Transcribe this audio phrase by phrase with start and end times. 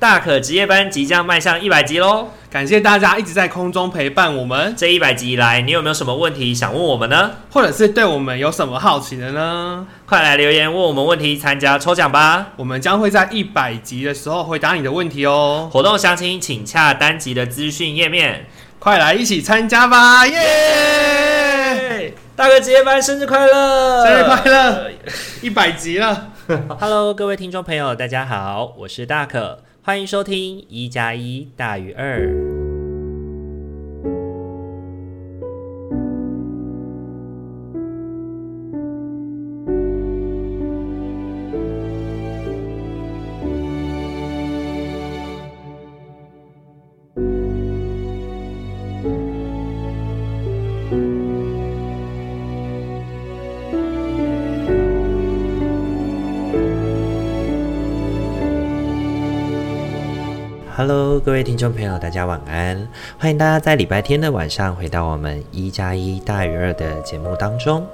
[0.00, 2.28] 大可职业班即将迈向一百集喽！
[2.50, 4.74] 感谢大家一直在空中陪伴我们。
[4.74, 7.32] 这一百集以来，你有没有什么问题想问我们呢？
[7.50, 9.86] 或者是对我们有什么好奇的呢？
[10.06, 12.52] 快来留言问我们问题，参加抽奖吧！
[12.56, 15.68] 我们将会在一百集的时候回答你的问题哦。
[15.70, 18.46] 活动详情请洽单集的资讯页面。
[18.78, 20.26] 快来一起参加吧！
[20.26, 20.40] 耶、
[22.08, 22.12] yeah!！
[22.34, 24.06] 大可职业班生日快乐！
[24.06, 24.90] 生日快乐！
[25.42, 26.28] 一百集了。
[26.80, 29.58] Hello，各位听众朋友，大家好，我是大可。
[29.90, 32.59] 欢迎收听一加一大于二。
[60.80, 62.88] Hello，各位听众朋友，大家晚安！
[63.18, 67.86] 欢迎大家在礼拜天的晚上回到我们一加一大于二的节目当中。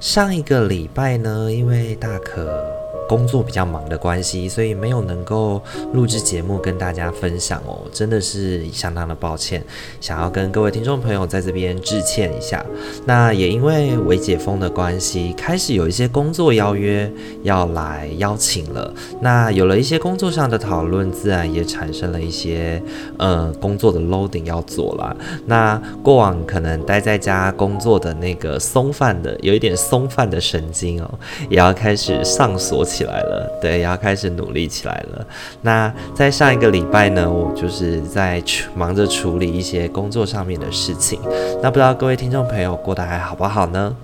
[0.00, 2.83] 上一个礼拜呢，因为大可。
[3.08, 9.64] 工作比较忙的关系，所以没有能够录制节目跟大家分享哦，真的是相当的抱歉，
[10.00, 12.64] 想要跟各位听众朋友在这边致歉一下。
[13.06, 17.10] 那也因为微解封的关系，开始有一些工作邀约
[17.42, 18.92] 要来邀请了。
[19.20, 22.82] 那有了一些工作上的讨论，自然也产生了一些
[23.18, 25.16] 呃工作的 loading 要做了。
[25.46, 35.26] 那过往可能待在家工作的那个松泛的，有一点松泛的神经哦，也要开始上锁起来了，对，要开始努力起来了。
[35.62, 38.40] 那在上一个礼拜呢，我就是在
[38.76, 41.18] 忙着处理一些工作上面的事情。
[41.60, 43.96] 那不知道各位听众朋友过得还好不好呢？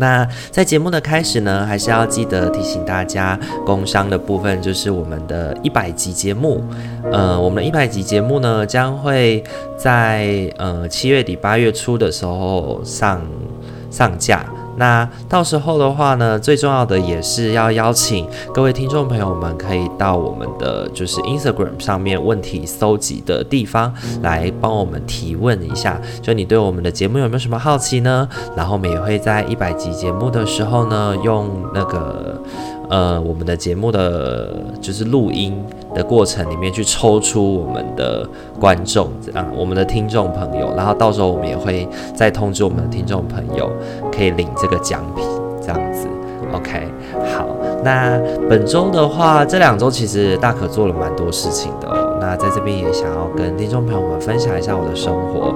[0.00, 6.62] 那在节目的开始呢，还是要记得提醒大家，工商的部分就是我们的一百集节目。
[7.12, 9.42] 呃，我们的一百集节目呢，将会
[9.76, 13.20] 在呃七月底八月初的时候上
[13.90, 14.44] 上架。
[14.78, 28.28] 那到时候的话呢，最重要的也是要邀请各位听众朋友们，可以到我们的就是 Instagram 上面问题搜集的地方来帮我们提问一下，就你对我们的节目有没有什么好奇呢？
[28.56, 32.40] 然后我们也会在一百集节目的时候呢，用那个
[32.88, 34.50] 呃我们的节目的
[34.80, 35.62] 就是录音
[35.94, 38.26] 的过程里面去抽出我们的
[38.58, 43.70] 观众啊，我们的听众朋友，然后到时候我们也会再通知我们的听众朋友，
[44.12, 45.24] 可以领这个奖品，
[45.60, 46.06] 这样子。
[46.50, 46.88] OK，
[47.36, 47.46] 好，
[47.84, 52.16] 那本周的话，这两周其实大可做了蛮多事情的哦。
[52.22, 55.54] 那在这边也想要跟听众朋友们分享一下我的生活。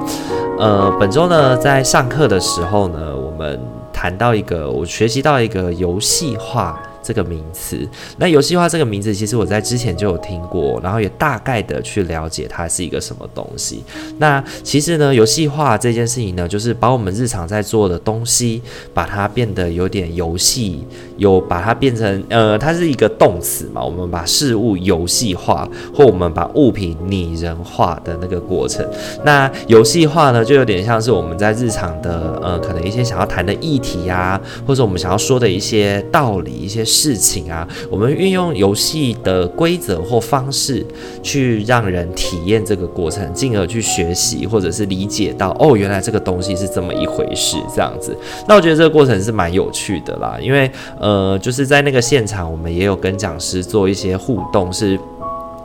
[0.58, 3.58] 呃，本周呢，在上课的时候呢，我们
[3.90, 6.78] 谈到一个，我学习到一个游戏化。
[7.02, 7.76] 这个名词，
[8.18, 13.82] 那游戏化这个名字，其实我在之前就有听过，然后也大概的去了解它是一个什么东西。
[14.18, 18.62] 那其实呢，游戏化这件事情呢，就是把我们日常在做的东西，
[18.94, 20.86] 把它变得有点游戏，
[21.16, 28.86] 有把它变成呃，它是一个动词嘛，我们把事物游戏化，或我们把物品拟人化的那个过程。
[29.24, 36.84] 那游戏化呢，就有点像是我们在日常的呃，可能一些想要谈的议题啊，或者我们想要说的一些道理，一些。
[36.92, 40.84] 事情啊，我们运用游戏的规则或方式
[41.22, 48.14] 去让人体验这个过程，进而去学习或者是理解到哦，原来这个东西是这么一回事，这样子。
[48.46, 50.70] 那我觉得这个过程是蛮有趣的啦，因为
[51.00, 55.00] 呃，就是在那个现场，我们也有跟讲师做一些互动，是。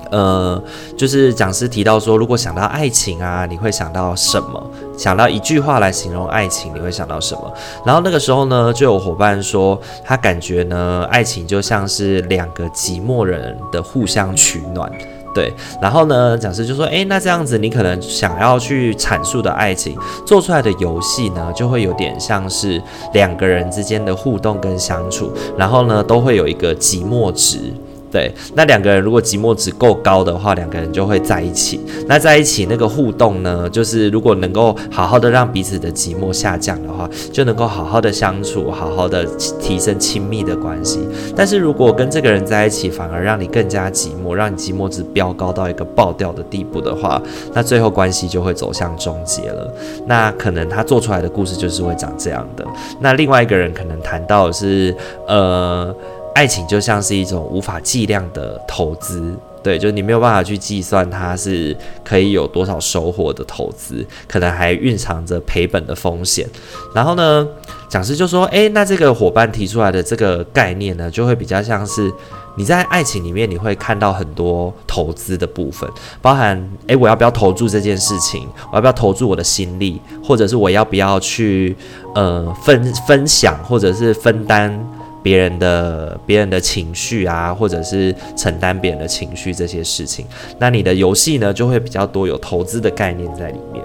[0.10, 0.64] 呃，
[0.96, 4.72] 就是讲师提到说，如果想到爱情啊，你会想到什么？
[4.98, 7.54] 想到一句话来形容爱情，你会想到什么？
[7.86, 14.92] 然后那个时候呢，就有伙伴说，他感觉呢，爱情就像是两个寂寞人的互相取暖，
[15.34, 15.54] 对。
[15.80, 22.82] 然后呢，讲师就说，诶，那这样子，你可能想要去阐述的爱情，做出来的游戏呢，就会有点像是
[23.14, 27.72] 两个人之间的互动跟相处，然后呢，都会有一个寂寞值。
[28.10, 31.80] 对，那两个人如果寂寞值够高的话，两个人就会在一起。
[32.08, 39.26] 那在一起那个互动呢，就是如果能够好好的让彼此的寂寞下降的话，就能够好好的相处，好好的
[39.60, 41.02] 提升亲密的关系。
[41.36, 47.22] 但是如果跟这个人在一起，反而让你更加寂寞，让你寂寞值飙高到一个爆掉的地步的话，
[47.54, 49.74] 那最后关系就会走向终结了。
[50.06, 52.66] 那可能他做出来的故事就是会长这样的。
[53.02, 54.96] 那另外一个人可能谈到的是，
[55.28, 55.94] 呃。
[56.38, 66.48] 爱情就像是一种无法计量的投资，对，就是你没有办法去计算它是可以有多少收获的投资，可能还蕴藏着赔本的风险。
[66.94, 67.48] 然后呢，
[67.90, 72.14] 讲师就说：“诶，那这个伙伴提出来的这个概念呢，就会比较像是
[72.56, 75.90] 你在爱情里面你会看到很多投资的部分，
[76.22, 76.56] 包含
[76.86, 78.48] 诶，我要不要投注这件事情？
[78.72, 80.00] 我要不要投注我的心力？
[80.24, 81.76] 或者是我要不要去
[82.14, 84.80] 呃分分享，或者是分担？”
[85.28, 90.26] 别人的别人的情绪啊，或者是承担别人的情绪这些事情，
[90.58, 93.84] 那你的游戏呢就会比较多有投资的概念在里面。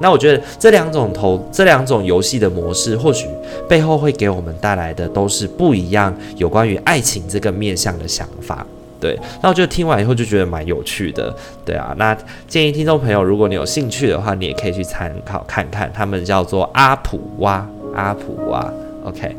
[0.00, 3.26] 那我觉得这两种投这两种游戏的模式，或许
[3.68, 8.66] 背后会给我们带来的都是不一样有关于爱情这个面向的想法。
[8.98, 11.36] 对，那我觉得听完以后就觉得蛮有趣的。
[11.66, 18.72] 对啊，那建议听众朋友，如果你有兴趣的话，你也可以去参考看看，他们叫做阿普哇，阿普哇
[19.04, 19.36] ，OK。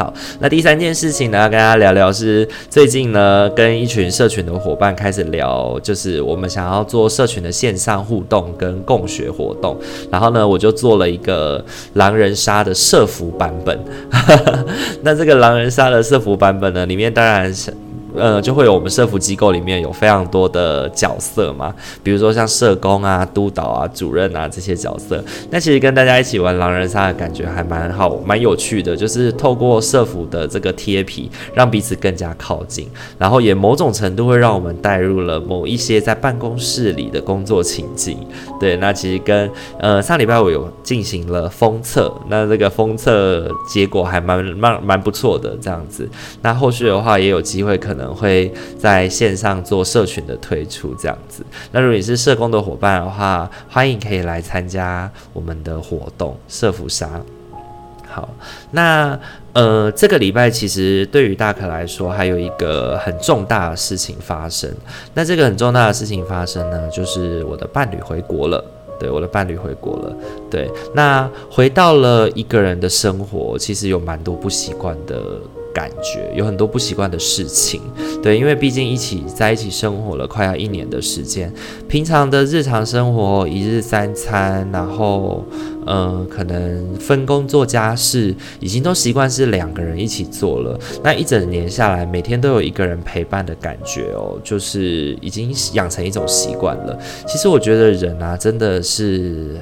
[0.00, 9.78] 好，那第三件事情呢，要跟大家聊聊是最近呢，跟一群社群的伙伴开始聊，就是我们想要做社群的线上互动跟共学活动，
[10.10, 11.62] 然后呢，我就做了一个
[11.92, 13.78] 狼人杀的设服版本。
[15.04, 17.70] 那这个狼人杀的设服版本呢，里面当然是。
[18.14, 21.72] 呃，就会有我们社服机构里面有非常多的角色嘛，
[22.02, 25.22] 比如说像社工啊、督导啊、主任啊这些角色。
[25.50, 28.96] 那其实跟大家一起玩狼人杀的感觉还蛮好，蛮有趣的。
[28.96, 38.18] 就是透过社服的这个贴皮，让彼此更加靠近，然后也某种程度会让我们带入了某一些在办公室里的工作情境。
[38.58, 39.48] 对，那其实跟
[39.78, 46.08] 呃上礼拜我有进行了封测，那这个封测结果还蛮蛮蛮不错的这样子。
[46.42, 47.99] 那后续的话也有机会可能。
[48.00, 51.44] 可能会在线上做社群的推出，这样子。
[51.70, 57.20] 那如果你是社工的伙伴的话，欢迎可以来参加我们的活动社福杀。
[58.08, 58.26] 好，
[58.70, 59.18] 那
[59.52, 64.70] 呃，这个礼拜其实对于大可来说，还有一个很重大的事情发生。
[65.12, 68.64] 那这个很重大的事情发生呢，就是我的伴侣回国了。
[68.98, 70.16] 对，我的伴侣回国了。
[70.50, 75.22] 对，那回到了一个人的生活，其实有蛮多不习惯的。
[75.80, 77.80] 感觉有很多不习惯的事情，
[78.22, 81.50] 对，因为毕竟一起在一起生活了快要一年的时间，
[81.88, 85.42] 平常的日常生活一日三餐，然后
[85.86, 90.78] 嗯、可能分工做家事，已经都习惯是两个人一起做了。
[91.02, 96.96] 那一整年下来，每天都有一个人陪伴的感觉哦，就是已经养成一种习惯了。
[97.26, 99.56] 其实我觉得人啊，真的是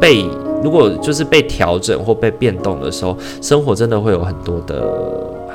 [0.00, 0.24] 被。
[0.62, 4.82] 如果就是被调整或被变动的时候，生活真的会有很多的。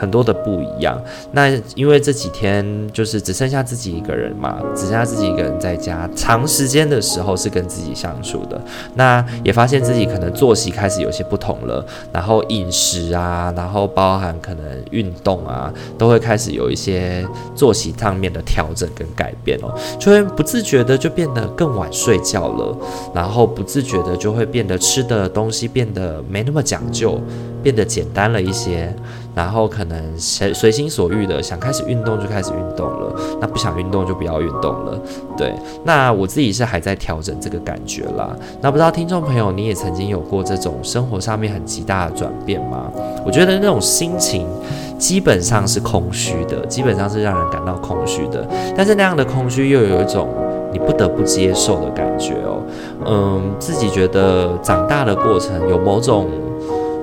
[0.01, 0.99] 很多的不一样，
[1.31, 8.59] 那因为这几天就是只剩下自己一个人嘛，只剩下自己一个人在家，长时间的时候是跟自己相处的，
[8.95, 22.75] 那也发现自己可能作息开始有些不同了，然后饮食啊，然后包含可能运动啊，都会开始有一些作息上面的调整跟改变哦，就会不自觉的就变得更晚睡觉了，
[23.13, 27.21] 然后不自觉的就会变得吃的东西变得没那么讲究，
[27.61, 28.91] 变得简单了一些。
[29.33, 34.99] 然后可能随随心所欲的想开始运动就开始运动了，那不想运动就不要运动了。
[35.37, 38.35] 对，那我自己是还在调整这个感觉啦。
[38.61, 42.91] 那不知道听众朋友你也曾经有过这种生活上面很极大的转变吗？
[43.25, 44.45] 我觉得那种心情
[44.97, 48.45] 基本上是空虚的，基本上是让人感到空虚的。
[48.75, 50.27] 但是那样的空虚又有一种
[50.73, 52.61] 你不得不接受的感觉哦。
[53.05, 56.27] 嗯，自己觉得长大的过程有某种，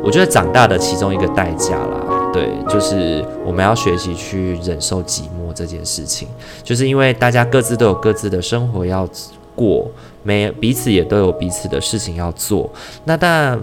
[0.03, 2.18] 我觉得长大的其中一个代价啦。
[2.38, 6.29] 对，就是我们要学习去忍受寂寞这件事情，
[6.62, 9.08] 就是因为大家各自都有各自的生活要
[9.56, 9.90] 过，
[10.23, 12.71] 没彼此也都有彼此的事情要做，
[13.07, 13.61] 那但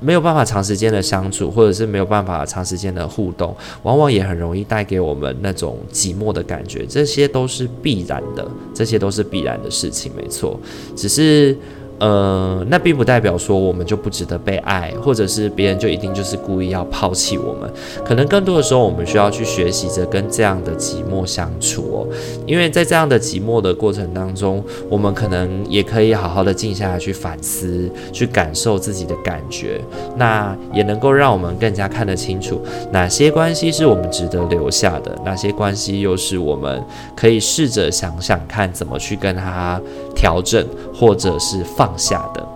[0.00, 10.58] 没有办法长时间的相处，或者是没有办法长时间的互动，往往也很容易带给我们那种寂寞的感觉，这些都是必然的，这些都是必然的事情，没错，
[10.96, 11.56] 只是。
[12.04, 17.72] 呃，那并不代表说我们就不值得被爱，或者是别人就一定就是故意要抛弃我们。
[18.04, 22.06] 可能更多的时候，我们需要去学习着跟这样的寂寞相处哦。
[22.46, 29.80] 因为在这样的寂寞的过程当中，我们可能也可以好好的静下来去反思，去感受自己的感觉。
[30.18, 32.60] 那也能够让我们更加看得清楚
[32.92, 36.84] 哪些关系是我们值得留下的，哪些关系又是我们
[37.16, 39.80] 可以试着想想看怎么去跟他
[40.14, 41.92] 调整，或者是放。
[41.96, 42.46] 下的，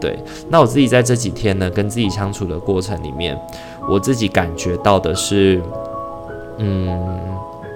[0.00, 0.18] 对。
[0.48, 3.38] 那我自己在这几天呢，跟自己相处的过程里面，
[3.88, 5.62] 我自己感觉到的是，
[6.58, 7.08] 嗯，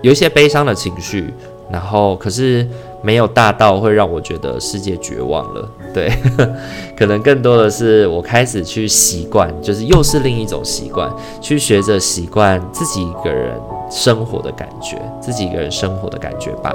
[0.02, 1.32] 有一些悲伤的情绪，
[1.70, 2.66] 然后可是
[3.02, 6.12] 没有大到会让我觉得世界绝望了，对。
[6.98, 13.56] 可能更多的是我开始去习惯，就是又是另一种习惯，去学着习惯自己一个人
[13.92, 16.74] 生活的感觉，自己一个人生活的感觉吧。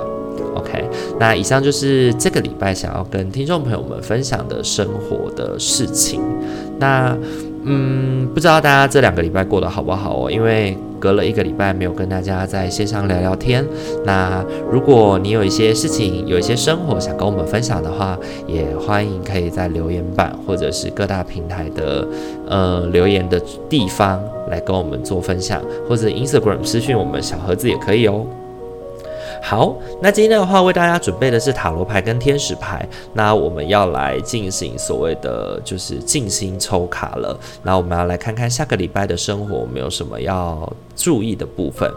[0.56, 0.88] OK，
[1.20, 6.22] 那以上就是这个礼拜想要跟听众朋友们分享的生活的事情。
[6.80, 7.18] 那
[7.70, 10.32] 嗯，不知道大家这两个礼拜过得好不好哦？
[10.32, 13.66] 因为隔了一个礼拜没有跟大家在线上聊聊天。
[14.06, 22.08] 那如果你有一些事情、有一些生活想跟我们分享的话，也欢迎可以在留言板或者是各大平台的
[22.48, 28.26] 呃留言的地方来跟我们做分享，或者 Instagram 私讯我们小盒子也可以哦。
[29.42, 37.40] 好，那今天的话为大家准备的是塔罗牌跟天使牌，那我们要来进行所谓的就是静心抽卡了。
[37.64, 41.90] 那我们要来看看下个礼拜的生活，我们有什么要注意的部分。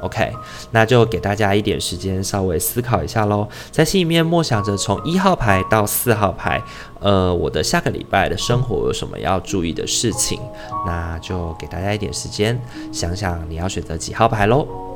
[0.00, 0.30] OK，
[0.70, 6.62] 那就给大家一点时间稍微思考一下喽，在心里面默想着从一号牌到四号牌，
[7.00, 10.38] 呃，我的下个礼拜的生活有什么要注意的事情？
[10.86, 12.60] 那就给大家一点时间
[12.92, 14.87] 想想你要选择几号牌喽。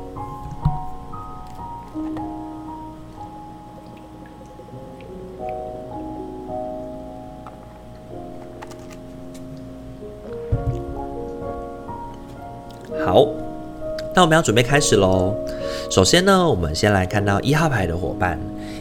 [13.13, 13.27] 好，
[14.15, 15.35] 那我们要准备开始喽。
[15.87, 18.39] 首先呢，我们先来看到一号牌的伙伴。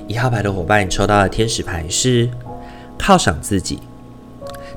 [0.08, 2.30] 一号牌的伙伴，你抽到的天使牌是
[2.98, 3.78] 犒赏自己。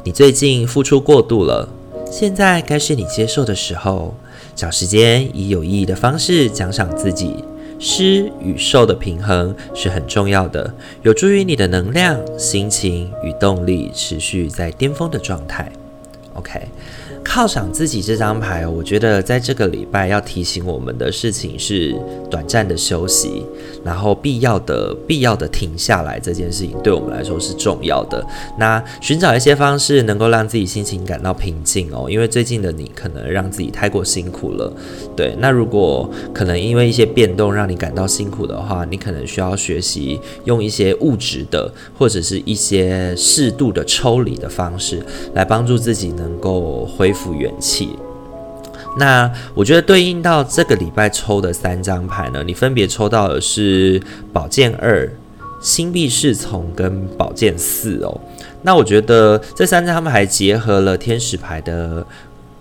[0.03, 1.69] 你最近付出过度了，
[2.11, 4.13] 现在该是你接受的时候。
[4.53, 7.41] 找时间以有意义的方式奖赏自己，
[7.79, 15.71] 施与受的平衡是很重要的，有助于你的能量、心情与动力持续在巅峰的状态。
[16.33, 16.61] OK。
[17.25, 21.93] 犒赏自己这张牌，我觉得在这个礼拜要提醒我们的事情是
[22.29, 23.43] 短暂的休息，
[23.83, 28.25] 然后必要的必要的停下来这件事情对我们来说是重要的。
[28.57, 34.71] 那寻找一些方式能够让自己心情感到平静哦，因为最近的你可能让自己太过辛苦了。
[35.13, 45.03] 对，那如果可能因为一些变动让你感到辛苦的话，你可能需要学习用一些物质的或者是一些适度的抽离的方式
[45.33, 47.33] 来帮助自己能够恢复。
[47.33, 47.97] 元气。
[48.97, 53.99] 那我觉得对应到这个礼拜抽的三张牌呢，你分别抽到的是
[54.31, 55.11] 宝剑二、
[55.59, 58.21] 星币侍从跟宝剑四哦。
[58.61, 62.05] 那我觉得这三张他们还结合了天使牌的。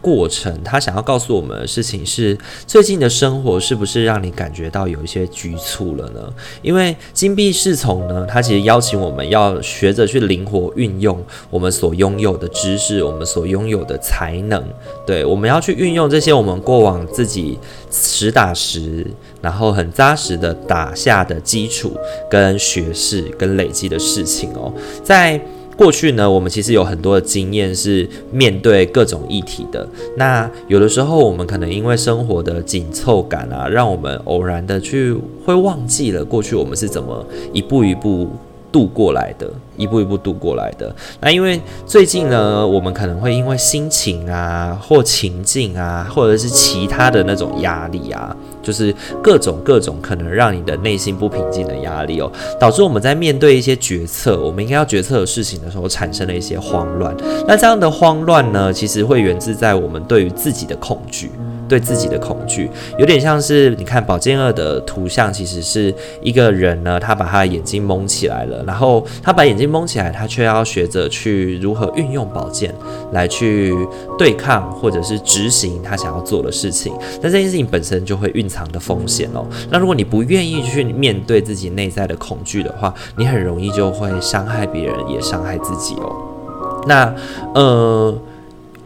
[0.04, 6.20] 过程，他想要告诉我们的事情是：最近的生活是不是让你感觉到有一些局促了呢？
[6.60, 11.18] 因为金币侍从呢，他其实邀请我们要学着去灵活运用
[11.48, 14.62] 我们所拥有的知识，我们所拥有的才能。
[15.06, 17.58] 对，我们要去运用这些我们过往自己
[17.90, 19.06] 实打实，
[19.40, 21.96] 然后很扎实的打下的基础
[22.30, 24.70] 跟学识跟累积的事情哦，
[25.02, 25.40] 在。
[25.76, 29.86] 过去呢，我们其实有很多的经验是面对各种议题的。
[30.16, 38.28] 那有的时候，我们可能因为生活的紧凑感啊，让我们偶然的去会忘记了过去我们是怎么一步一步
[38.70, 40.94] 度过来的，一步一步度过来的。
[41.20, 57.14] 那因为最近呢，我们可能会因为心情啊，或情境啊，或者是其他的那种压力啊，就是各种各种可能让你的内心不平静的压力哦，导致我们在面对一些决策，我们应该要决策的事情的时候，产生了一些慌乱。
[57.46, 61.30] 那这样的慌乱呢，其实会源自在我们对于自己的恐惧。
[61.74, 72.72] 对自己的恐惧，有点像是你看宝剑二的图像，其实是一个人呢，他把他的眼睛蒙起来了，然后他把眼睛蒙起来，他却要学着去如何运用宝剑
[73.10, 73.74] 来去
[74.16, 76.92] 对抗或者是执行他想要做的事情。
[77.20, 79.44] 但这件事情本身就会蕴藏的风险哦。
[79.68, 86.84] 那如果你不愿意去面对自己内在的恐惧的话，你很容易就会伤害别人，也伤害自己哦。
[86.86, 87.12] 那
[87.56, 88.16] 呃。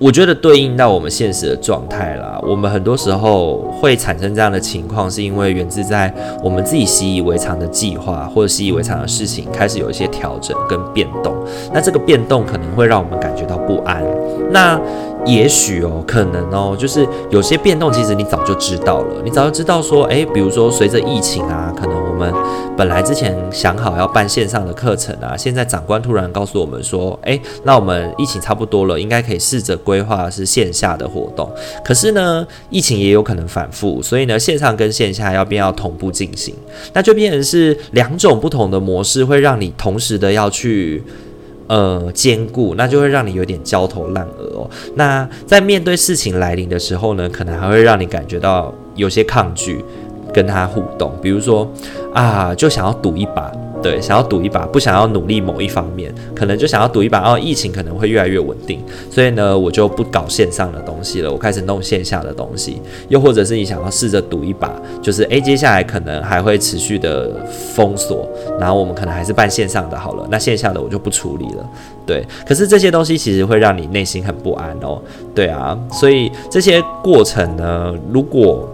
[0.00, 11.34] 我觉得对应到我们现实的状态啦，我们很多时候会产生这样的情况，是因为源自在我们自己习以为常的计划或者习以为常的事情开始有一些调整跟变动，
[11.74, 14.04] 那这个变动可能会让我们感觉到不安。
[14.52, 14.80] 那
[15.26, 19.20] 也许哦，可能哦，就是有些变动，其实你早就知道了。
[19.24, 22.34] 你早就知道说，诶，比如说随着疫情啊，可能我们
[22.76, 31.48] 本来之前想好要办线上的课程啊，现在长官突然告诉我们说，诶，那我们疫情差不多了，应该可以试着规划是线下的活动。
[31.84, 36.52] 可是呢，疫情也有可能反复，所以呢，线上跟线下要变要同步进行，
[36.92, 41.00] 那就变成是两种不同的模式，会让你同时的要去。
[41.68, 44.70] 呃，兼顾，那就会让你有点焦头烂额哦。
[44.94, 49.84] 那在面对事情来临的时候呢，可能还会让你感觉到有些抗拒
[50.38, 51.12] 跟他互动。
[51.20, 51.68] 比如说
[52.14, 53.50] 啊，就想要赌一把，
[53.82, 58.80] 对，想要赌一把，不想要努力某一方面，可能就想要赌一把哦，疫情可能会越来越稳定，
[59.10, 62.80] 所以呢，我就不搞线上的东西了，我开始弄线下的东西。
[63.08, 64.70] 又或者是你想要试着赌一把，
[65.02, 68.28] 就是诶，接下来可能还会持续的封锁，
[68.60, 71.68] 然后我们可能还是办线上的好了，那线下的我就不处理了。
[72.06, 75.00] 对，可是这些东西其实会让你内心很不安哦。
[75.34, 78.68] 对啊，所以这些过程呢，如果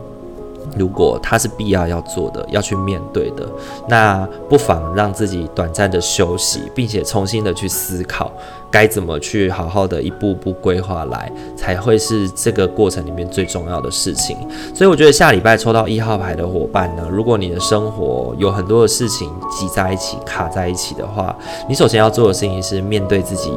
[0.77, 3.47] 如果它是必要要做的，要去面对的，
[3.89, 8.33] 那不妨让自己短暂的休息，并且重新的去思考
[8.71, 14.37] 该怎么去好好的一步步规划来，才会是这个过程里面最重要的事情。
[14.75, 21.37] 所以我觉得下礼拜抽到一号牌的伙伴呢，如果你的生活有很多的事情挤在一起、卡在一起的话，
[21.69, 23.53] 你首先要做的事情是面对自己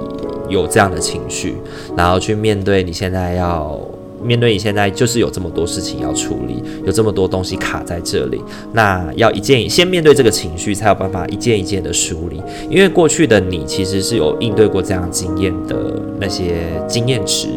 [0.47, 1.57] 有这样的情绪，
[1.95, 3.79] 然后去面对你现在要。
[4.27, 8.41] 面对你现在就是有这么多事情要处理，有这么多东西卡在这里，
[8.73, 12.41] 那要一件先面对这个情绪，才有办法一件一件的梳理。
[12.69, 16.55] 因为过去的你其实是有应对过这样经验的那些
[16.89, 17.47] 经验值、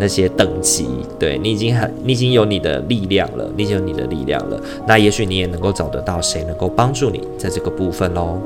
[0.00, 4.60] 那些等级，对，你已经很，你已经有你的力量了，你已经有你的力量了。
[4.88, 8.36] 那也许你也能够找得到谁能够帮助你在这个部分喽。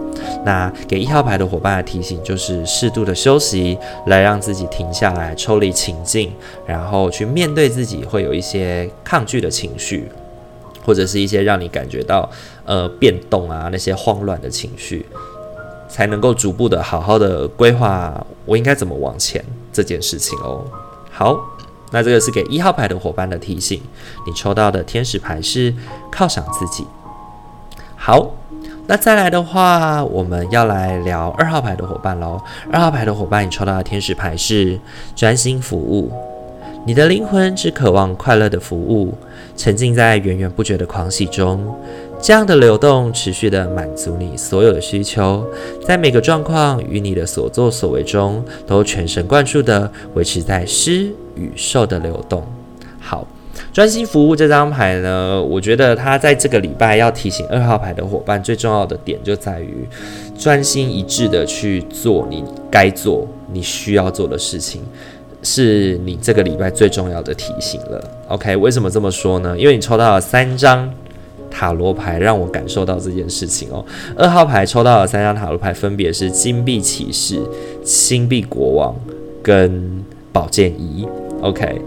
[0.44, 6.30] 那给一号牌的伙伴的提醒就是适度的休息，来让自己停下来，抽离情境，
[6.66, 7.69] 然后去面对。
[7.70, 10.08] 自己会有一些抗拒的情绪，
[10.84, 12.28] 或者是一些让你感觉到
[12.64, 15.06] 呃变动啊，那些慌乱的情绪，
[15.88, 20.64] 才能够逐步的好好的规划我应该怎么往前这件事情哦。
[21.10, 21.38] 好，
[21.92, 23.80] 那这个是给一号牌的伙伴的提醒。
[24.26, 25.72] 你抽到的天使牌是
[26.12, 26.86] 犒赏自己。
[27.96, 28.34] 好，
[28.86, 32.40] 那再来的话，我们要来聊二号牌的伙伴喽。
[32.72, 34.80] 二号牌的伙伴，你抽到的天使牌是
[35.14, 36.10] 专心服务。
[36.86, 39.12] 你的灵魂只渴望快乐的服务，
[39.54, 41.62] 沉浸在源源不绝的狂喜中。
[42.22, 45.44] 这样的流动持续地满足你所有的需求，
[45.86, 52.42] 在每个状况与你的所作所为中，都全神贯注地维持在施与受的流动。
[52.98, 53.26] 好，
[53.72, 59.86] 专心服务这张牌呢，我觉得它在这个礼拜要提醒二号牌的伙伴，最重要的点就在于
[60.38, 64.82] 专心一致地去做你该做、你需要做的事情。
[65.42, 68.56] 是你这个礼拜最重要的提醒了，OK？
[68.56, 69.58] 为什么这么说呢？
[69.58, 70.92] 因为你抽到了三张
[71.50, 73.84] 塔罗牌，让我感受到这件事情哦。
[74.16, 77.40] 二号牌抽到了三张塔罗牌，分别是金币骑士、
[77.84, 78.94] 星币国王
[79.42, 81.06] 跟宝剑一
[81.40, 81.80] ，OK？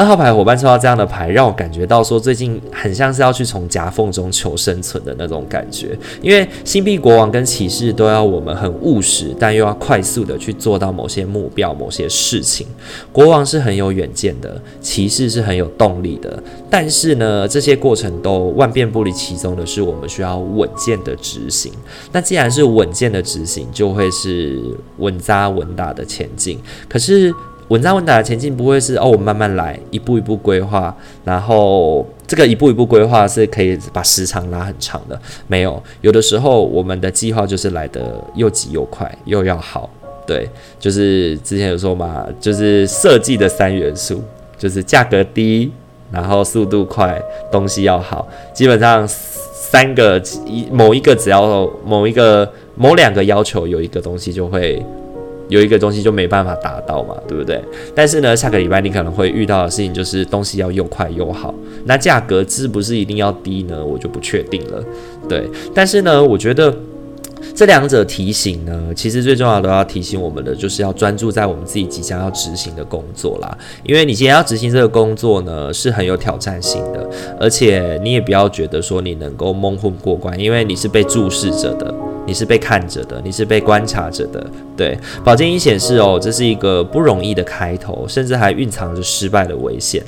[0.00, 5.94] 二号牌伙伴抽到这样的牌，让我感觉到说最近很像是要去从夹缝中求生存的那种感觉。
[6.22, 12.66] 因为星币国王跟骑士都要我们很务实，但又要快速的去做到某些目标、某些事情。
[13.12, 16.42] 国王是很有远见的，骑士是很有动力的。
[16.70, 21.70] 但是呢，这些过程都万变不离其宗的是，我们需要稳健的执行。
[22.10, 24.62] 那既然是稳健的执行，就会是
[24.96, 26.58] 稳扎稳打的前进。
[26.88, 27.30] 可是。
[27.70, 30.92] 稳扎稳打的前进不会是哦，我慢慢来，一步一步规划，
[31.24, 35.18] 然后这个一步一步规划是可以把时长拉很长的。
[35.46, 39.88] 没有，有的时候我们的计划就是来得又急又快，又要好。
[40.26, 40.48] 对，
[40.80, 44.20] 就是之前有说嘛，就是设计的三元素，
[44.58, 45.70] 就是价格低，
[46.10, 48.28] 然后速度快，东西要好。
[48.52, 54.84] 基本上三个一某一个只要某一个某两个要求有一个东西就会。
[55.50, 57.62] 有一个东西就没办法达到嘛，对不对？
[57.94, 61.52] 但是呢，下个礼拜你可能会遇到的事情就是东西要又快又好，
[61.84, 63.84] 那价格是不是一定要低呢？
[63.84, 64.82] 我就不确定了。
[65.28, 66.74] 对，但是呢，我觉得
[67.54, 73.58] 这两者提醒呢，其实最重要的要提醒我们的，就是要专注在我们自己即将要执行的工作啦。
[73.82, 77.08] 因为你今天要执行这个工作呢，是很有挑战性的，
[77.40, 81.92] 而且你也不要觉得说你能够蒙混过关，因为你是被注视着的。
[82.30, 84.48] 你是被看着的，你是被观察着的。
[84.76, 90.00] 对，宝剑一显示哦，这是一个不容易的开头，甚至还蕴藏着失败的危险。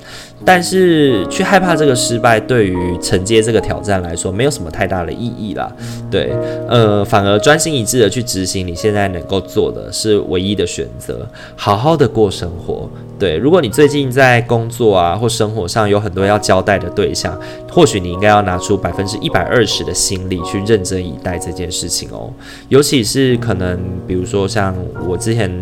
[0.45, 5.71] 但是，去害怕这个失败，对于承接这个挑战来说，没有什么太大的意义啦。
[6.11, 6.33] 对，
[6.69, 12.89] 呃，反而专心一致的去执行你现在能够做的是唯一的选择，好好的过生活。
[13.19, 17.39] 对，如果你最近在工作啊或生活上有很多要交代的对象，
[17.71, 22.33] 或许你应该要拿出百分之一百二十的心力去认真以待这件事情哦。
[22.69, 23.79] 尤其是可能，
[24.09, 24.75] 比如说像
[25.09, 25.53] 我之前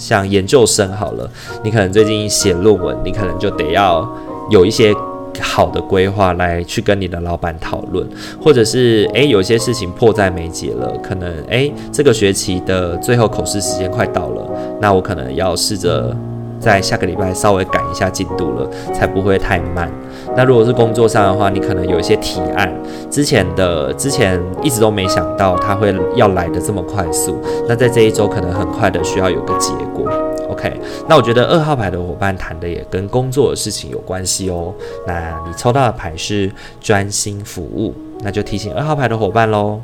[0.00, 1.30] 像研究生好了，
[1.62, 4.08] 你可能最近写论文，你可能就得要
[4.50, 4.94] 有一些
[5.40, 8.08] 好的规划来去跟你的老板讨论，
[8.42, 16.16] 或者是诶，有些事情迫在眉睫了，可能诶，这个学期的最后口试时间快到了，那我可能要试着。
[16.60, 19.90] 在下个礼拜稍微赶一下进度了，才不会太慢。
[20.36, 22.72] 那如果是工作上的话，你可能有一些提案，
[23.10, 30.08] 之前的之前一直都没想到它会要来的这么快速，那在这一周可能很快的需要有个结果。
[30.50, 34.74] OK，那我觉得二号牌的伙伴谈的也跟工作的事情有关系哦。
[35.06, 39.80] 那你抽到的牌是专心服务，那就提醒二号牌的伙伴喽。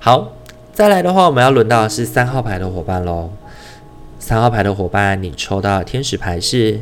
[0.00, 0.28] 好，
[0.72, 3.30] 再来的话，我们要轮到的是三号牌的伙伴喽。
[4.28, 6.78] 三号牌的伙伴，你抽到的天使牌是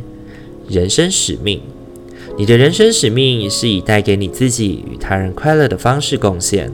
[0.67, 1.61] 人生使命。
[2.37, 6.69] 你的人生使命是以带给你自己与他人快乐的方式贡献，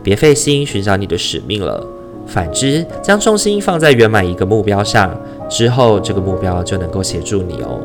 [0.00, 1.84] 别费心寻找你的使命了。
[2.24, 7.80] 反之，将重心放在圆满一个目标上，之后这个目标就能够协助你哦。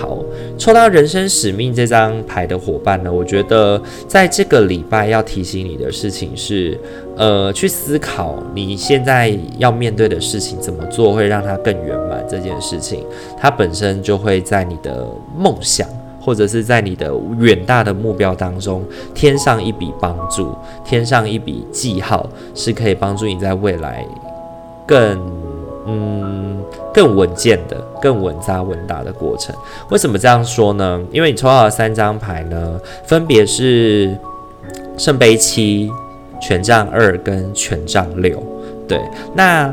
[0.00, 0.18] 好，
[0.56, 6.78] 抽到人生使命这张牌的伙伴呢，我觉得在这个礼拜要提醒你的事情是，
[7.16, 12.24] 呃，去思考你现在要面对的事情怎么做会让它更圆满。
[12.28, 13.04] 这件事情，
[13.38, 15.06] 它本身就会在你的
[15.36, 15.88] 梦想。
[16.20, 18.84] 或者是在你的远大的目标当中
[19.14, 24.04] 添上一笔帮助，添上一笔记号，是可以帮助你在未来
[24.86, 25.18] 更
[25.88, 29.54] 嗯更稳健的、更稳扎稳打的过程。
[29.90, 31.00] 为什么这样说呢？
[31.10, 34.16] 因为你抽到的三张牌呢，分别是
[34.98, 35.90] 圣杯七、
[36.40, 38.42] 权杖二跟权杖六。
[38.86, 39.00] 对，
[39.34, 39.72] 那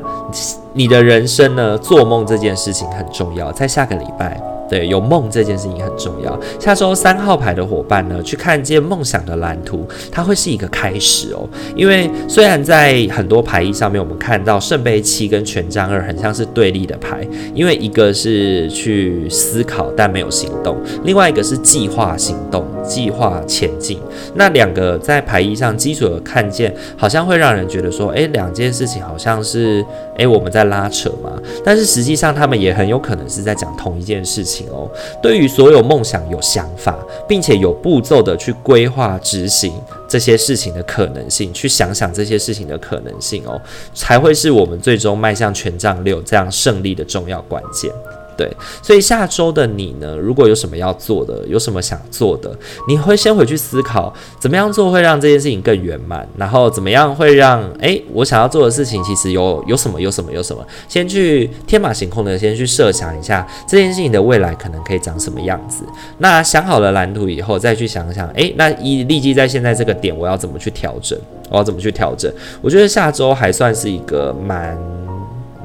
[0.73, 1.77] 你的人生呢？
[1.77, 4.41] 做梦这件事情很重要，在下个礼拜。
[4.69, 6.39] 对，有梦这件事情很重要。
[6.59, 11.47] 下周三号牌的伙伴呢，去看见梦想的蓝图，它会是一个开始哦。
[11.75, 23.99] 因为虽然在很多牌意上面，我们看到圣杯七跟权杖二很像是对立的牌，因为一个是去思考但没有行动，另外一个是计划行动、计划前进。
[24.33, 29.85] 那两个在牌意上基础的看见，好像会让人觉得说，诶，两件事情好像是
[30.17, 31.31] 诶我们在拉扯嘛。
[31.63, 34.54] 但是实际上，他们也很有可能是在讲同一件事情。
[34.69, 34.89] 哦，
[35.21, 39.73] 对于所有梦想有想法，并且有步骤的去规划执行
[40.07, 43.59] 这些事情的可能性，去想想这些事情的可能性哦，
[43.93, 47.91] 才会是我们最终迈向权杖六这样胜利的重要关键。
[48.37, 52.53] 对，所以下周的你呢，如果有什么要做的，有什么想做的，
[52.87, 65.85] 你会先回去思考，怎么样做会让这件事情更圆满，然后怎么样会让，诶，我想要做的事情其实有有什么有什么有什么，先去天马行空的先去设想一下这件事情的未来可能可以长什么样子。
[66.17, 71.17] 那想好了蓝图以后，再去想想，诶，那一立即在现在这个点，我要怎么去调整？
[71.49, 72.31] 我要怎么去调整？
[72.61, 75.04] 我觉得下周还算是一个蛮。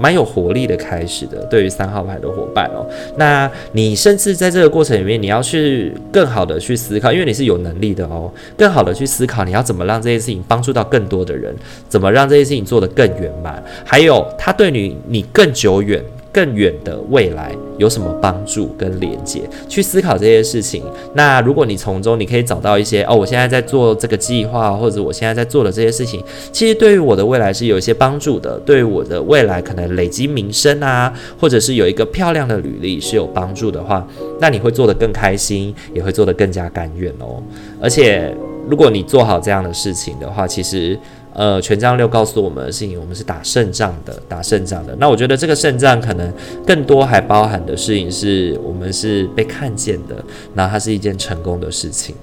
[0.00, 2.86] 蛮有活力的开始的，对于三号牌的伙伴哦，
[3.16, 11.54] 那你甚至在这个过程里面，你要去更好的去思考，因为你是有能力的哦，更好的去思考你要怎么让这件事情帮助到更多的人，
[11.88, 16.02] 怎么让这件事情做得更圆满，还有他对你你更久远。
[16.32, 19.42] 更远的未来有什么帮助跟连接？
[19.68, 20.82] 去思考这些事情。
[21.14, 28.58] 那如果你从中你可以找到一些哦，我现在在做这个计划，或者我现在在做的这些事情，其实对于我的未来是有一些帮助的。
[28.60, 34.06] 对于我的未来可能累积名声啊，或者是有一个漂亮的履历是有帮助的话，
[34.40, 37.42] 那你会做得更开心，也会做得更加甘愿哦。
[37.80, 38.34] 而且
[38.68, 40.98] 如果你做好这样的事情的话，其实。
[41.32, 44.94] 呃，权杖六告诉我们的事情，我们是打胜仗的，打胜仗的。
[44.98, 46.32] 那我觉得这个胜仗可能
[46.66, 52.16] 更多还包含的事情是我们是被看见的，那它是一件成功的事情。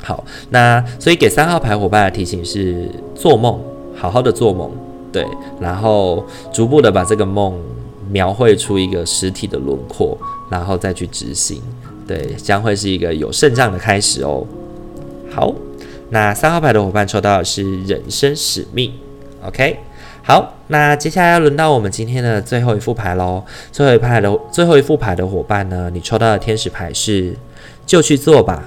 [0.00, 3.60] 好，那所以给三号牌伙伴的提醒是做梦，
[3.96, 4.70] 好好的做梦，
[5.12, 5.26] 对，
[5.60, 7.58] 然后逐步的把这个梦
[8.10, 10.16] 描绘出一个实体的轮廓，
[10.48, 11.60] 然后再去执行，
[12.06, 14.46] 对，将会是一个有胜仗的开始哦。
[15.32, 15.52] 好。
[16.10, 18.92] 那三号牌的伙伴抽到的是人生使命
[19.44, 19.78] ，OK，
[20.22, 23.42] 好，那接下来要轮到我们今天的最后一副牌喽。
[23.70, 27.36] 最后一派的最后一副牌的伙伴呢，你抽到的天使牌是
[27.86, 28.64] 就去做吧。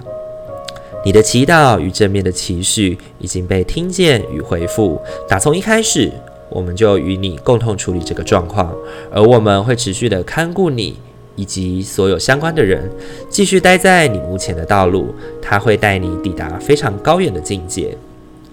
[1.06, 4.98] 你的祈祷与正面的期许已经被听见与回复。
[5.28, 6.10] 打从一开始，
[6.50, 8.74] 我们就与你共同处理这个状况，
[9.12, 10.98] 而我们会持续的看顾你。
[11.36, 12.90] 以及所有相关的人，
[13.30, 17.98] 继续待在你目前的道路，他会带你抵达非常高远的境界。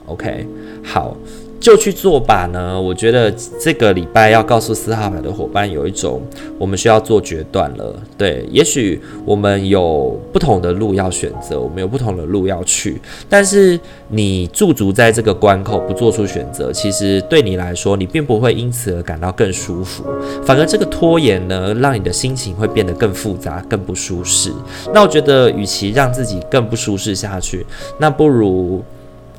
[0.07, 0.47] OK，
[0.83, 1.17] 好。
[1.61, 2.81] 就去做吧呢？
[2.81, 6.23] 我觉得这个礼拜要告诉四号牌的伙伴，有一种
[6.59, 7.95] 我们需要做决断了。
[8.17, 12.99] 对，也许我们有不同的路要选择，我们有不同的路要去。
[13.29, 20.03] 但是你驻足在这个关口不做出选择，其实对你来说，你并不会因此而感到更舒服。
[20.43, 24.51] 反而这个拖延呢，让你的心情会变得更复杂、更不舒适。
[24.95, 27.67] 那我觉得，与其让自己更不舒适下去，
[27.99, 28.83] 那不如。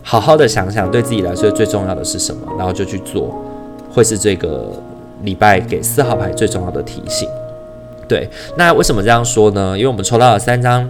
[0.03, 3.33] 好好的想想，对自己来说最重要的是什么，然后就去做，
[3.93, 4.71] 会是这个
[5.23, 7.29] 礼拜给四号牌最重要的提醒。
[8.07, 9.77] 对，那为什么这样说呢？
[9.77, 10.89] 因为我们抽到了三张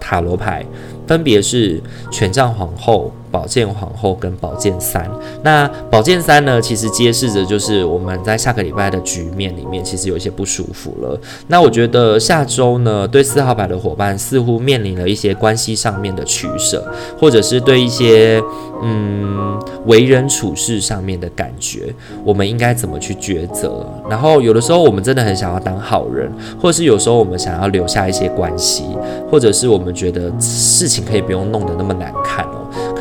[0.00, 0.64] 塔罗牌，
[1.06, 3.12] 分别是权杖皇后。
[3.32, 5.10] 宝剑皇后跟宝剑三，
[5.42, 11.18] 那宝剑三呢，其实揭示着就是我们在下个礼拜的局面里面，其实有一些不舒服了。
[11.48, 16.86] 那我觉得下周呢，对四号牌的伙伴似乎面临了一些关系上面的取舍，
[17.18, 18.42] 或者是对一些
[18.82, 23.86] 嗯为人处事上面的感觉，我们应该怎么去抉择？
[24.10, 28.84] 然后有的时候我们真的很想要当好人，或者是有时候我们想要留下一些关系，
[29.30, 32.46] 或者是我们觉得事情可以不用弄得那么难看。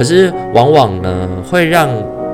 [0.01, 1.87] 可是，往往呢，会让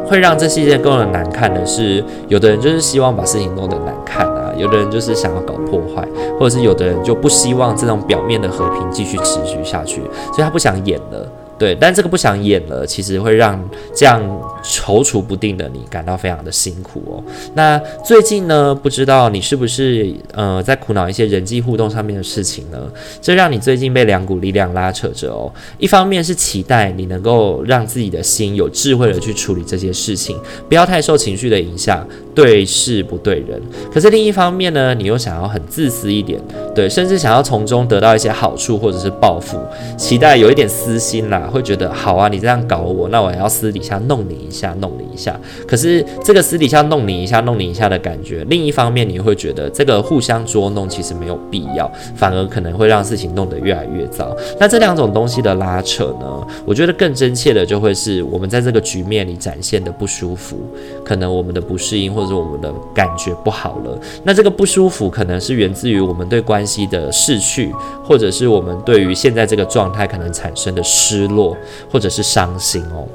[0.06, 6.08] 会让这世界更难看的是，有的人就是希望把事情弄得难看啊，有的人就是想要搞破坏，
[6.39, 11.27] 或者是有的人就不希望这种表面的和平继续持续下去，所以他不想演了。
[11.58, 13.60] 对，但这个不想演了，其实会让
[13.96, 14.22] 这样
[14.63, 17.24] 踌躇不定的你感到非常的辛苦哦。
[17.56, 22.78] 那最近呢，不知道你是不是呃在苦恼一些人际互动上面的事情呢？
[23.22, 25.52] 这让你最近被两股力量拉扯着哦。
[25.80, 30.38] 一方面是期待你能够让自己的心有智慧的去处理这些事情，
[30.70, 33.62] 不要太受情绪的影响，对事不对人。
[33.91, 36.39] 可是另一方面呢，你又想要很自私一点，
[36.76, 39.58] 对，甚至想要从中得到一些好处或者是报复，
[39.98, 41.46] 期待有一点私心啦。
[41.47, 45.39] 会觉得好啊，你这样搞我，那我要私底下弄你一下，弄你一下。
[45.67, 54.36] 可是这个私底下弄你一下，弄你一下的感觉，另一方面你会觉得这个互相捉弄其实没有必要，反而可能会让事情弄得越来越糟。
[54.60, 60.57] 那这两种东西的拉扯呢，我觉得更真切的就会是我们在这个局面里展现的不舒服，
[61.03, 63.99] 可能我们的不适应或者我们的感觉不好了。
[64.23, 71.37] 那这个不舒服可能是源自于我们对关系的逝去，或者是我们对于现在这个状态可能产生的失落。
[71.38, 71.56] 落
[71.91, 73.08] 或者是伤心哦，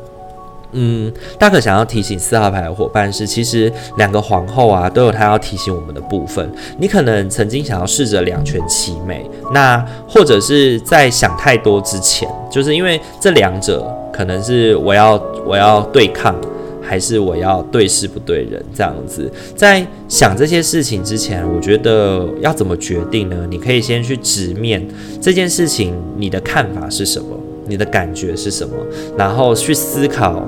[0.72, 6.50] 嗯，大可想要提醒四号牌的伙伴是，其实两个皇后啊都有他要提醒我们的部分。
[6.78, 16.34] 你可能曾经想要试着两全其美，那或者是在想太多之前，就是因为这两者可能是我要我要对抗，
[16.80, 19.30] 还是我要对事不对人这样子。
[19.54, 23.36] 在想这些事情之前，我觉得要怎么决定呢？
[23.50, 24.82] 你可以先去直面
[25.20, 27.38] 这件事情，你的看法是什么？
[27.66, 28.74] 你的感觉是什么？
[29.16, 30.42] 然后去思考，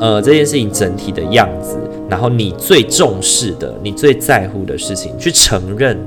[0.00, 1.76] 呃，这件事情整体的样子，
[2.08, 5.98] 然后你最重视的、你最在乎的事情，去承认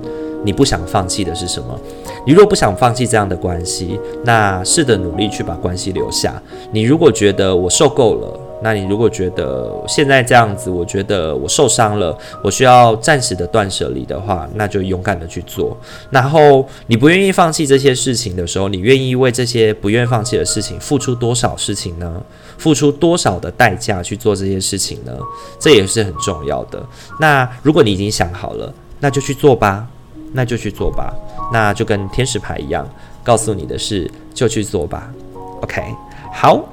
[0.44, 1.80] 你不想放弃的是什么。
[2.26, 6.42] 你若不想放弃这样的关系，那试着努力去把关系留下。
[6.72, 8.40] 你如果觉得我受够了。
[8.64, 15.78] 那你如果觉得现在这样子，我觉得我受伤了，我需要暂时的断舍离的话，那就勇敢的去做。
[16.10, 22.24] 然后你不愿意放弃这些事情的时候，你愿意为这些不愿意放弃的事情付出多少事情呢？
[22.58, 25.12] 付出多少的代价去做这些事情呢？
[25.60, 26.82] 这也是很重要的。
[27.20, 29.86] 那如果你已经想好了，那就去做吧，
[30.32, 31.14] 那就去做吧。
[31.52, 32.88] 那就跟天使牌一样，
[33.24, 35.12] 告诉你的是，就去做吧。
[35.62, 35.84] OK，
[36.34, 36.73] 好。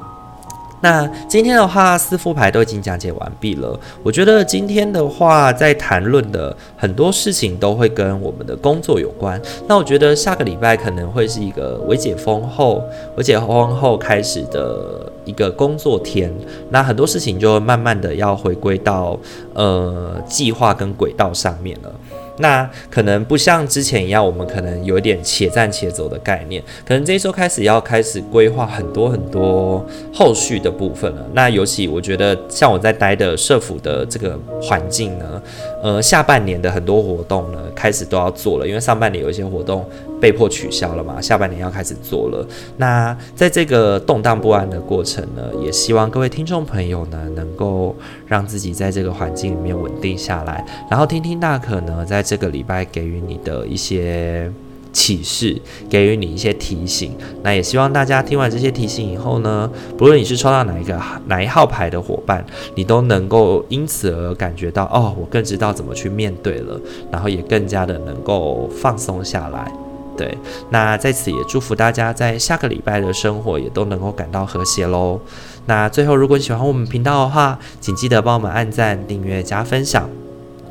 [0.82, 3.78] 那今天的话，四副牌都已经讲解完毕了。
[4.02, 9.40] 我觉得今天的话，在谈论的很多事情都会跟我们的工作有关。
[9.68, 12.82] 那我觉得下个礼拜可能会是一个微解封后，
[13.16, 16.32] 微解封后开始的一个工作天。
[16.70, 19.18] 那很多事情就慢慢的要回归到
[19.54, 21.92] 呃计划跟轨道上面了。
[22.40, 31.26] 那可能不像之前一样，我们可能有点且战且走的概念，可能这一周开始要开始规划很多很多后续的部分了。
[31.32, 35.42] 那尤其我觉得，像我在待的社府的这个环境呢，
[35.82, 39.84] 呃，下半年的很多活动呢，开始都要做了，因为上半年有一些活动
[40.20, 42.46] 被迫取消了嘛，下半年要开始做了。
[42.76, 54.52] 那在这个动荡不安的过程呢，也希望各位听众朋友呢，能够让自己在这个环境里面稳定下来，然后听听大可呢，在这个礼拜给予你的一些
[54.92, 55.56] 启示，
[55.88, 57.12] 给予你一些提醒。
[57.42, 66.78] 那也希望大家听完这些提醒以后呢，不论你是抽到哪一个哪一号牌的伙伴，你都能够因此而感觉到哦，我更知道怎么去面对了，
[67.10, 69.72] 然后也更加的能够放松下来。
[70.20, 70.36] 对，
[70.68, 75.18] 那在此也祝福大家在下个礼拜的生活也都能够感到和谐喽。
[75.64, 80.10] 那最后，如果你喜欢我们频道的话，请记得帮我们按赞、订阅、加分享，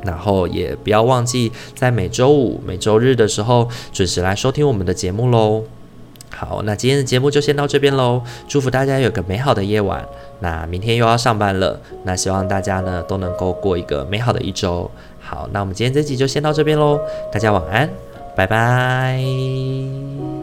[0.04, 5.64] 然后也不要忘记在每周五、每周日的时候准时来收听我们的节目喽。
[6.32, 10.06] 好，那今天的节目就先到这边喽，祝福大家有个美好的夜晚。
[10.38, 14.88] 那明天又要上班了，那希望大家呢都能够过一个美好的一周。
[15.18, 17.00] 好，那我们今天这集就先到这边喽，
[17.32, 17.90] 大家晚安。
[18.40, 20.39] 拜拜。